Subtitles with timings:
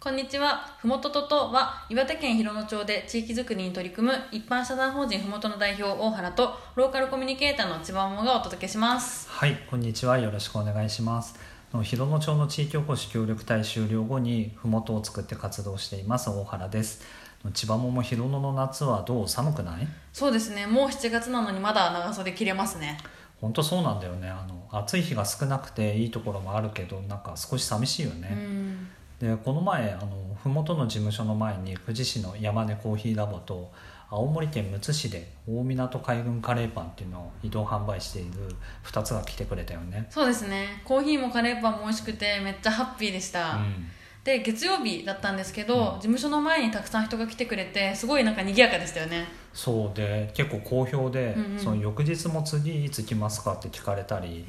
[0.00, 0.64] こんにちは。
[0.78, 9.28] ふもとととは、岩手県広野町で地域づくりに取り組む一般社団法人ふもとの代表大原と、ローカルコミュニケーターの千葉桃がお届けします。
[9.28, 10.16] はい、こんにちは。
[10.16, 11.34] よろしくお願いします。
[11.82, 17.02] 広野町の地域おこし協力隊終了後にふもとを作って活動しています大原です。
[17.52, 19.28] 千葉もも広野の夏はどう？
[19.28, 19.88] 寒くない？
[20.12, 20.68] そうですね。
[20.68, 22.98] もう7月なのにまだ長袖着れますね。
[23.40, 24.30] 本当そうなんだよね。
[24.30, 28.28] あの暑い日が少なくていいところもあるけど、なんか少し寂しいようね。
[28.28, 28.88] ん。
[29.20, 33.72] でこの前あのふもとの事務所の前に富士市の山根コーヒーラボと
[34.10, 38.30] 青森県むつ市で大港海軍カレーパンっていうのを移動販売している
[38.84, 40.06] 2つが来てくれたよね。
[40.08, 40.82] そうですね。
[40.84, 43.56] コーヒーもカレーパンも美味しくて、めっちゃハッピーでした。
[43.56, 43.90] うん
[44.24, 49.26] で、月曜日だったんですけど、うん事務所の前にたくさん人が来てくれて、すごいなんか賑やかでしたよね。
[49.52, 54.44] そうで結構好評で、うんうんその翌日も次いつ来ますかって聞かれたり。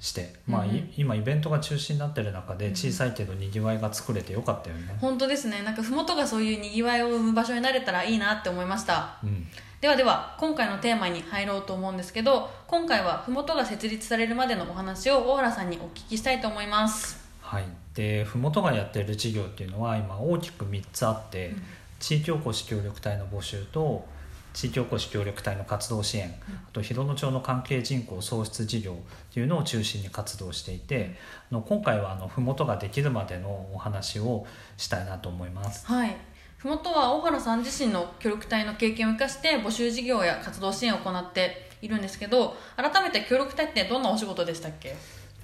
[0.00, 4.96] して、まあ、いうんうん今イベントが中止になってる中でうんうん小さいけどにぎわいが作れてよかったよね。
[5.00, 5.62] 本当ですね。
[5.62, 9.18] なんかふもとがそういう賑わいを生む場所になれたらいいなって思いました。
[9.24, 9.46] うん
[9.80, 21.62] ではでは今回のテーマに入ろうと思うんですけど今回はふもとが設立されるまでのお話を大原さんにお聞きしたいと思いますはい、で麓がやってる事業っていうのは今大きく3つあって、うん。
[21.98, 24.06] 地域おこし協力隊の募集と
[24.54, 31.16] 地域おこし協力隊の活動支援、あと広野町の関係人口創出事業っていうのを中心に活動していて、
[31.50, 34.46] あの今回はあの麓ができるまでのお話を
[34.76, 35.86] したいなと思います。
[35.86, 36.16] はい。
[36.58, 44.96] ふもとは大原さん自身の協力隊の経験を生かして募集事業や活動支援を行っているんですけど改めて協力隊ってどんなお仕事でしたっけ？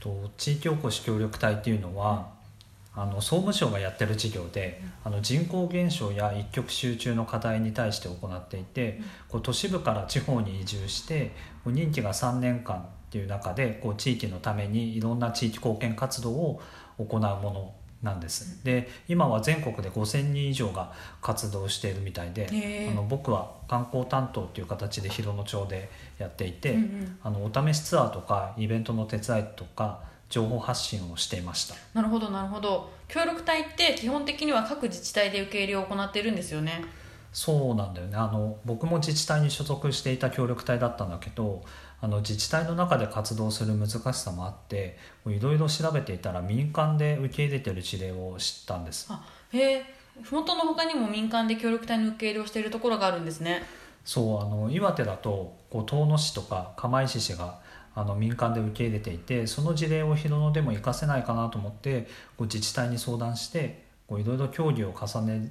[0.05, 2.34] と地域おこし協力隊っていうのは、
[2.94, 11.33] あの総務省がやってる事業で、あの人口減少や一極集中の課題に対して行っていて、こう都市部から地方に移住して
[11.64, 16.61] 任期が3年間っていう中でこう地域のためにいろんな地域貢献活動を
[16.98, 17.72] 行うもの
[18.05, 18.62] なんです。
[18.62, 25.88] で今は全国で5,000人以上が活動しているみたいで、あの僕は観光担当っていう形で広野町で
[26.19, 27.18] やっていて、うんうん。
[27.23, 31.74] あのお試しツアーとかイベントの手伝いとか情報発信をしていました。
[31.95, 32.92] なるほどなるほど。
[33.08, 36.84] 協力隊って基本的には各自治体で受け入れを行っているんですよね
[37.34, 38.17] そうなんだよね。
[38.17, 41.64] あの僕も自治体に所属していた協力隊だったんだけど
[42.00, 44.96] あの自治体の中で活動する難しさもあって
[45.27, 49.08] いろいろ調べていたら民間で受け入れてる事例を知ったんです。
[49.11, 49.84] あへえ。
[50.22, 53.64] ふもとの他にも民間で協力隊の受け入れをしているところがあるんですね。
[54.05, 57.58] そうあの岩手だとこう遠野市とか釜石市が
[57.96, 62.02] あの民間で受け入れていてその事例を広野でも活かせないかなと思って
[62.36, 65.51] こう自治体に相談してこういろいろ協議を重ね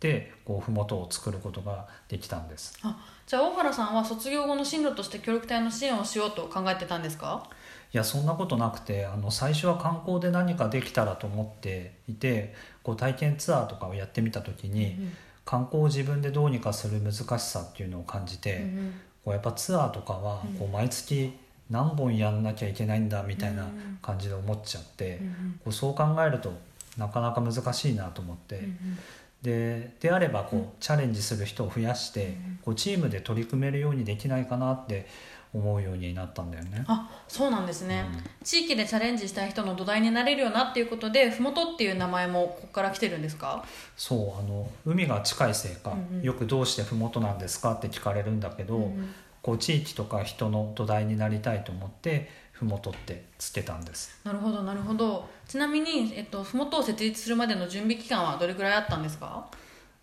[0.00, 2.78] てこう麓を作ることができたんです。
[2.82, 2.96] あ
[3.26, 7.48] じゃあ大原さんは卒業後の進路として協力隊の支援をしようと考えてたんですか？
[7.92, 14.96] いやそんなことなくてあの最初は観光で何かできたらと思っていてこう体験ツアーとかをやってみた時に、
[15.44, 20.54] 観光を自分でどうにかする難しさっていうのを感じて、うんこうやっぱツアーとかはうん。
[20.54, 21.36] こう毎月
[21.68, 23.98] 何本やんなきゃいけないんだみたいなうん。
[24.00, 25.60] 感じで思っちゃって、うんうん。
[25.64, 26.52] こうそう考えると
[26.96, 28.98] なかなか難しいなと思って、うんうん
[29.42, 30.68] でであればこう、うん。
[30.80, 32.58] チャレンジする人を増やして、うん。
[32.64, 35.06] こうチームで取り組めるようにできないかなって
[35.52, 36.84] 思うようになったんだよね。
[36.86, 38.22] あそうなんですね、うん。
[38.44, 43.64] 地域でチャレンジしたい人の土台になれるようなっていうことでふもとっていう名前もここから来てるんですか？
[43.96, 46.22] そうあの海が近いせいか、うんうん。
[46.22, 49.14] よくどうして麓なんですかって聞かれるんだけど、うんうん。
[49.42, 52.28] こう地域とか人の土台になりたいと思って
[52.60, 54.18] 麓ってつけたんです。
[54.24, 55.28] なるほどなるほど。
[55.48, 59.46] ちなみに、えっと、ふもとを設立するまでの準備期間はどれぐらいあったんですか？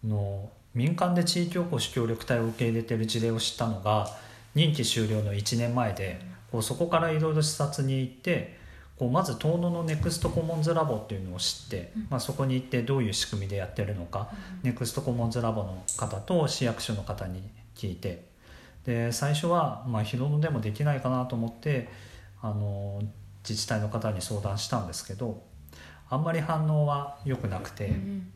[0.04, 4.08] あの民間で地域おこし協力隊を受け入れてる事例を知ったのが
[4.56, 6.20] 任期終了の1年前で、
[6.52, 8.58] こうそこからいろいろ視察に行って
[8.98, 12.08] こうまず遠野のネクストコモンズラボっていうのを知って、うん。
[12.10, 14.30] まあ、そこに行ってどういう仕組みでやってるのか、
[14.64, 17.44] ネクストコモンズラボの方と市役所の方に
[17.76, 18.26] 聞いて
[18.86, 21.90] で最初は、まあ、広野でもできないかなと思って
[22.42, 23.02] あの
[23.48, 25.44] 自治体の方に相談したんですけど
[26.10, 28.32] あんまり反応は良くなくて、うん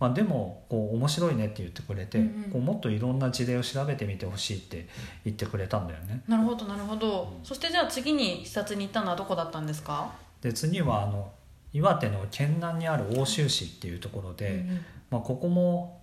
[0.00, 2.50] まあ、でもこう面白いねって言ってくれて、うんうん。
[2.50, 4.88] こうもっといろんな事例を調べてみてほしいって
[5.24, 6.22] 言ってくれたんだよね。
[6.26, 10.12] なるほどなるほど、そしてじゃあ次に視察に行ったのはどこだったんですか？
[10.40, 11.30] で次はあの
[11.72, 14.80] 岩手の県南にある奥州市っていうところで、うんうん。
[15.10, 16.00] まあ、ここも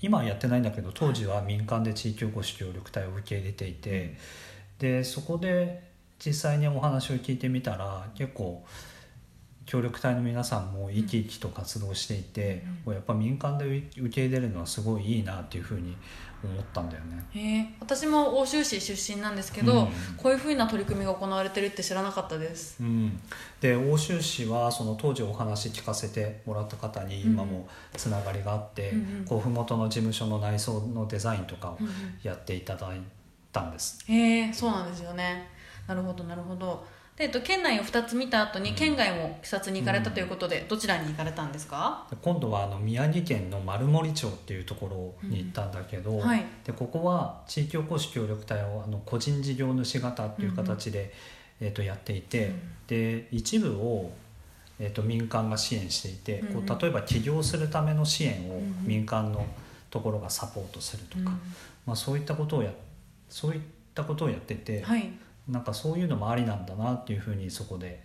[0.00, 4.16] 今はやってないんだけど当時は民間で地域おこし協力隊を受け入れていて、
[4.78, 5.92] でそこで
[6.24, 8.64] 実際にお話を聞いてみたら結構
[9.66, 13.64] 協力隊の皆さんも生き生きと活動していて、こうやっぱ民間で
[13.96, 15.96] 受け入れるのはすごいいいなっていうふうに
[16.44, 17.24] 思ったんだよね。
[17.32, 19.88] へえ私も奥州市出身なんですけど、うん。
[20.18, 22.76] こういうふうな取り組みが行われてるって知らなかったです。
[22.80, 23.18] うん、
[23.60, 27.66] で奥州市はその当時お話聞かせてもらった方に今も
[27.96, 29.24] つながりがあって、うんうん。
[29.24, 31.92] こう麓の事務所の内装のデザインとかをうんうん。
[32.22, 33.00] やっていただい
[33.50, 34.04] たんです。
[34.08, 35.53] へえそうなんですよね
[35.86, 36.86] なるほどなるほど。
[37.16, 42.06] で、えっと、県内を2つ見た後に県外も視察に行かれたということで、どちらに行かれたんですか？
[42.10, 46.44] で今度はあの宮城県の丸森町っていうところに行ったんだけど、はい。
[46.64, 51.12] でここは地域おこし協力隊をあの個人事業主型っていう形で、
[51.60, 52.60] えー、とやっていて、うん。
[52.88, 54.10] で一部を、
[54.80, 56.48] えー、と民間が支援していて、うん。
[56.48, 58.60] うんこう例えば起業するための支援をうん。
[58.60, 58.76] うん。
[58.86, 59.46] 民間の
[59.88, 61.36] ところがサポートするとか、
[61.86, 62.72] まあ、そういったことをや
[63.28, 63.60] そういっ
[63.94, 65.12] たことをやってて、はい
[65.48, 68.02] なんかそういうのもありなんだなっていうふうにそこで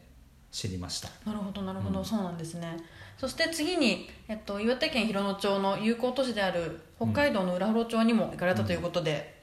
[0.51, 1.09] 知りました。
[1.25, 2.77] なるほどなるほど、うんそうなんですね。
[3.17, 9.39] そして次に、えっと、岩手県広野町の友好都市である北海道の浦幌町にも行かれたということで、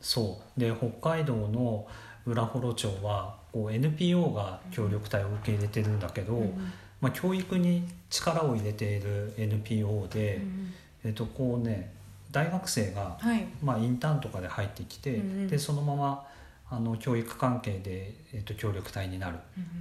[0.00, 0.60] そう。
[0.60, 1.86] で北海道の
[2.26, 6.72] 浦幌町はこう NPO が協力隊を受け入れてるんだけど、うんうん。
[7.00, 10.74] まあ、教育に力を入れている NPO で、うん。
[11.04, 11.92] えっとこうね
[12.30, 13.46] 大学生が、はい。
[13.62, 15.48] まあ、インターンとかで入ってきて、うんうん。
[15.48, 16.26] でそのまま
[16.70, 19.36] あの教育関係で、えっと協力隊になる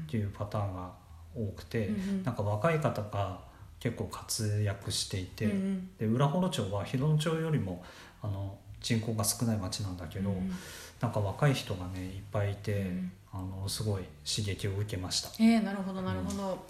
[0.05, 0.91] っていうパターンが
[1.35, 2.23] 多くて、うんうん。
[2.23, 3.39] なんか若い方が
[3.79, 5.89] 結構活躍していて、うんうん。
[5.97, 7.83] で浦幌町は広野町よりも
[8.21, 10.51] あの人口が少ない町なんだけど、うん
[10.99, 15.29] なんか若い人がねいっぱいいて、うんあのすごい刺激を受けました。
[15.39, 16.65] えー、なるほどなるほど、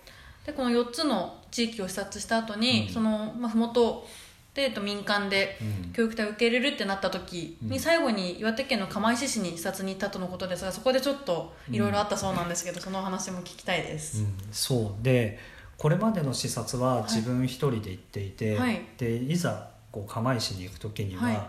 [0.46, 2.94] でこの4つの地域を視察した後に、うん。
[2.94, 4.04] その、まあ、麓で、
[4.64, 5.88] えっと、民間でうん。
[5.98, 7.80] 教育隊を受け入れるってなった時に、うん。
[7.80, 15.40] 最後に岩手県の釜石市に視察に行ったとのことですがそこでちょっといろいろあったそうなんですけど、そのお話も聞きたいです、うん、そうで
[15.78, 18.82] これまでの視察は自分一人で行っていて、はい。
[18.98, 21.40] でいざこう釜石に行く時には、はい。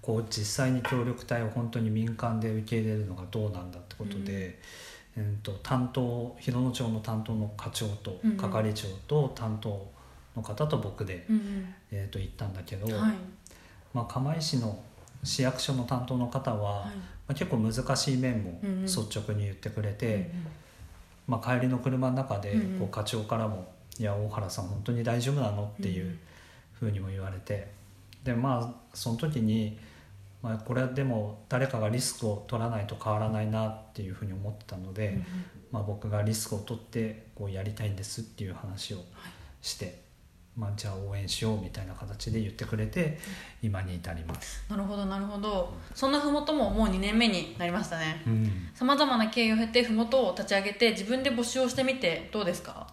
[0.00, 4.58] こう実際に協力隊を本当に民間で受け入れるのがどうなんだってことで、
[5.16, 5.36] うん。
[5.42, 9.90] と担当広野町の担当の課長と係長と担当
[10.38, 13.12] の方と僕で、うんえー、と行ったんだけど、うんはい。
[13.92, 14.78] まあ、釜石の
[15.22, 16.96] 市役所の担当の方は、はい。
[16.96, 18.82] まあ、結構難しい面もうんうん。
[18.84, 20.14] 率直に言ってくれて。
[20.14, 20.46] うん
[21.28, 22.78] まあ、帰りの車の中でうんうん。
[22.80, 23.70] こう課長からも
[24.00, 26.18] 「いや大原さん本当に大丈夫なの?」っていう
[26.72, 27.70] ふうにも言われて
[28.24, 29.78] でまあその時に、
[30.42, 35.24] まあ、これはでも誰かがリスクを取らないと変わらないなっていうふうに思ってたので、うんうん。
[35.70, 39.04] まあ、僕がリスクを取ってこうやりたいんですっていう話を
[39.60, 40.02] して、
[40.58, 43.16] まあ、じゃあ応援しようみたいな形で言ってくれて
[43.62, 44.64] 今に至ります。
[44.68, 45.72] なるほどなるほど。
[45.94, 48.22] そんな麓ももう2年目になりましたね。
[48.26, 48.68] うん。
[48.74, 52.92] さまざまな経緯を経て麓を立ち上げて自分で募集をしてみてどうですか？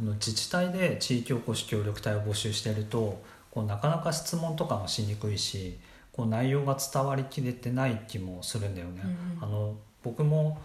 [0.00, 5.78] あの自治体で地域おこし協力隊を募集してるとこうなかなか質問とかもしにくいし
[6.12, 9.02] こう内容が伝わりきれてない気もするんだよね。
[9.04, 9.44] うんうん。
[9.44, 10.60] あの僕も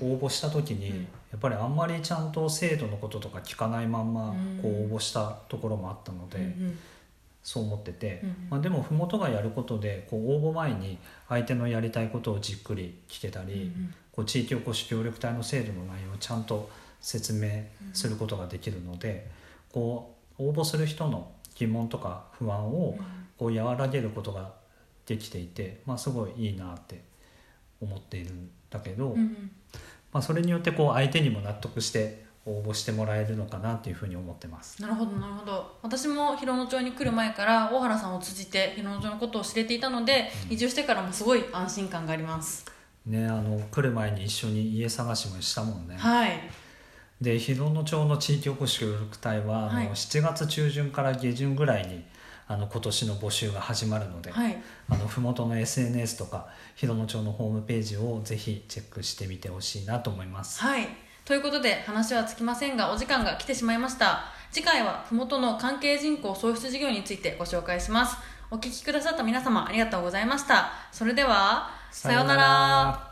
[0.00, 0.96] 応募した時に、うん。
[1.30, 4.58] やっぱりあんまりちゃんと制度のこととか聞かないまんまうん。
[4.62, 6.54] こう応募したところもあったので、
[7.42, 10.98] そう思ってて、うんまあ、でも麓がやることでこう応募前に
[11.28, 13.72] 相手のやりたいことをじっくり聞けたり、
[14.12, 16.68] こう地域おこし協力隊の制度の内容をちゃんと
[17.00, 19.30] 説明することができるので、
[19.72, 22.98] こう応募する人の疑問とか不安を
[23.38, 24.52] こう和らげることが
[25.06, 27.02] できていて、まあ、すごいいいなって
[27.80, 29.50] 思っているんだけど、うんうん。
[30.12, 34.80] まあ、それによってこう相手にも納得して応募してもらえるのかなっていうふうに思ってます。
[34.80, 35.76] なるほどなるほど。
[35.82, 42.64] 私も広野町に来る前から大原さんを通じて広野町のことを知れていたので、移住してからもすごい安心感があります、
[43.04, 45.96] ね、あの来る前に一緒に家探しもしたもんね。
[45.98, 46.30] はい。
[47.20, 49.84] で広野町の地域おこし協力隊は、あはい。
[49.86, 52.02] の7月中旬から下旬ぐらいに
[52.48, 54.56] あの今年の募集が始まるので、はい。
[54.88, 60.60] あの麓の SNS とか広野町のホームページをぜひチェックしてみてほしいなと思います。
[60.62, 60.88] はい。
[61.26, 64.24] ということで話は尽きませんがお時間が来てしまいました。
[64.50, 68.16] 次回は麓の関係人口創出事業についてご紹介します。
[68.50, 70.72] お聞きくださった皆様ありがとうございました。
[70.90, 73.07] それではさようなら